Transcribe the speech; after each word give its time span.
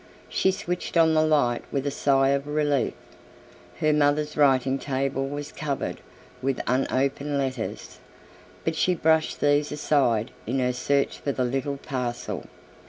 She 0.29 0.49
switched 0.51 0.97
on 0.97 1.13
the 1.13 1.21
light 1.21 1.61
with 1.71 1.85
a 1.85 1.91
sigh 1.91 2.29
of 2.29 2.47
relief. 2.47 2.95
Her 3.81 3.93
mother's 3.93 4.35
writing 4.35 4.79
table 4.79 5.29
was 5.29 5.51
covered 5.51 5.97
with 6.41 6.59
unopened 6.65 7.37
letters, 7.37 7.99
but 8.65 8.75
she 8.75 8.95
brushed 8.95 9.41
these 9.41 9.71
aside 9.71 10.31
in 10.47 10.57
her 10.57 10.73
search 10.73 11.19
for 11.19 11.31
the 11.31 11.45
little 11.45 11.77
parcel. 11.77 12.45